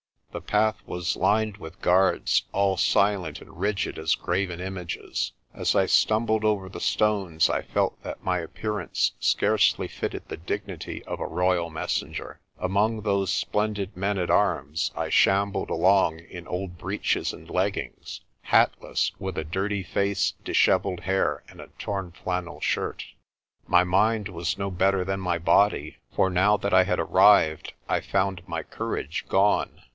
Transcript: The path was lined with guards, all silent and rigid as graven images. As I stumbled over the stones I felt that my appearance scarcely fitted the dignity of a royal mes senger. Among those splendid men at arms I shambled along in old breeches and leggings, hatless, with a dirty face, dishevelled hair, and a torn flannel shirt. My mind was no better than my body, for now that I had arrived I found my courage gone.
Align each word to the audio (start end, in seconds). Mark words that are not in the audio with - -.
The 0.31 0.41
path 0.41 0.81
was 0.87 1.15
lined 1.17 1.57
with 1.57 1.81
guards, 1.81 2.45
all 2.53 2.75
silent 2.77 3.39
and 3.41 3.59
rigid 3.59 3.99
as 3.99 4.15
graven 4.15 4.61
images. 4.61 5.33
As 5.53 5.75
I 5.75 5.85
stumbled 5.87 6.45
over 6.45 6.69
the 6.69 6.79
stones 6.79 7.49
I 7.51 7.61
felt 7.61 8.01
that 8.03 8.23
my 8.23 8.39
appearance 8.39 9.11
scarcely 9.19 9.87
fitted 9.89 10.27
the 10.27 10.37
dignity 10.37 11.03
of 11.03 11.19
a 11.19 11.27
royal 11.27 11.69
mes 11.69 12.01
senger. 12.01 12.37
Among 12.57 13.01
those 13.01 13.29
splendid 13.31 13.95
men 13.95 14.17
at 14.17 14.31
arms 14.31 14.89
I 14.95 15.09
shambled 15.09 15.69
along 15.69 16.19
in 16.19 16.47
old 16.47 16.77
breeches 16.79 17.33
and 17.33 17.47
leggings, 17.49 18.21
hatless, 18.43 19.11
with 19.19 19.37
a 19.37 19.43
dirty 19.43 19.83
face, 19.83 20.33
dishevelled 20.43 21.01
hair, 21.01 21.43
and 21.49 21.59
a 21.59 21.67
torn 21.77 22.11
flannel 22.11 22.61
shirt. 22.61 23.03
My 23.67 23.83
mind 23.83 24.29
was 24.29 24.57
no 24.57 24.71
better 24.71 25.03
than 25.03 25.19
my 25.19 25.37
body, 25.37 25.97
for 26.15 26.29
now 26.29 26.55
that 26.57 26.73
I 26.73 26.85
had 26.85 26.99
arrived 26.99 27.73
I 27.89 27.99
found 27.99 28.47
my 28.47 28.63
courage 28.63 29.25
gone. 29.27 29.81